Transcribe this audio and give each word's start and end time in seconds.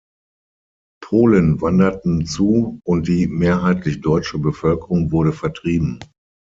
Polen 1.03 1.61
wanderten 1.61 2.25
zu, 2.25 2.79
und 2.83 3.07
die 3.07 3.27
mehrheitlich 3.27 4.01
deutsche 4.01 4.39
Bevölkerung 4.39 5.11
wurde 5.11 5.31
vertrieben. 5.31 5.99